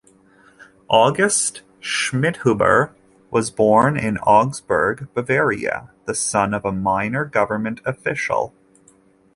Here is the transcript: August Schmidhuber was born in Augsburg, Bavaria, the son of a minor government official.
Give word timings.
August 0.89 1.61
Schmidhuber 1.79 2.91
was 3.29 3.51
born 3.51 3.95
in 3.97 4.17
Augsburg, 4.23 5.07
Bavaria, 5.13 5.91
the 6.05 6.15
son 6.15 6.55
of 6.55 6.65
a 6.65 6.71
minor 6.71 7.23
government 7.23 7.81
official. 7.85 8.51